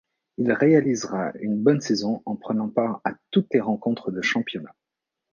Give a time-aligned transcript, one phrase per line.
[0.39, 4.73] Il réalisera une bonne saison en prenant part à toutes les rencontres de championnat.